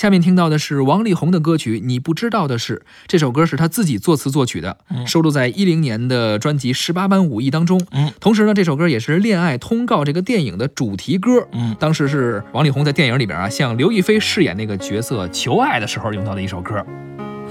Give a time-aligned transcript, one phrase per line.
[0.00, 7.78] 下面听到的是王力宏的歌曲《你不知道的是》，这首歌是他自己作词作曲的，收录在一零年的专辑《十八般武艺》当中。
[7.90, 11.46] 嗯，同时呢，这首歌也是《恋爱通告》这个电影的主题歌。
[11.52, 16.82] 嗯，当时是王力宏在电影里边啊，向刘亦菲饰演那个角色求爱的时候用到的一首歌。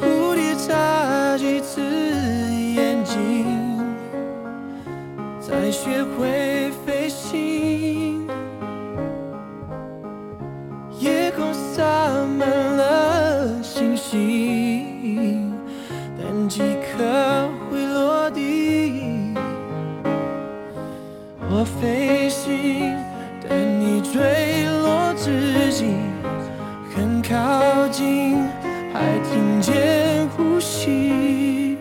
[0.01, 1.79] 蝴蝶眨几次
[2.73, 3.45] 眼睛，
[5.39, 6.58] 才学会
[21.51, 22.95] 我飞行，
[23.41, 25.95] 等你坠落之际，
[26.95, 28.37] 很靠近，
[28.93, 31.77] 还听见呼吸。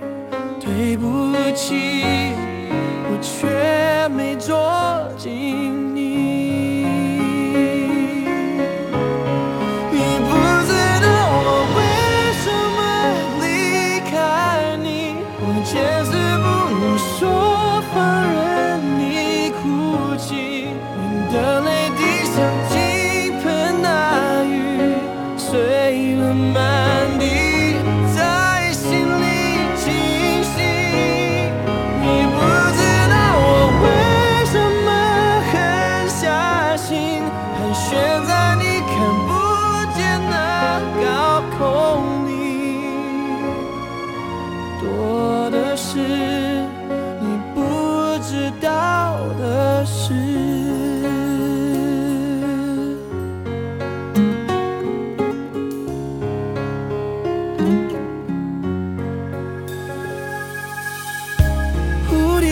[0.58, 2.32] 对不起，
[3.10, 5.94] 我却没捉紧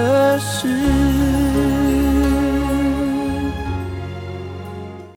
[0.00, 1.09] 的事。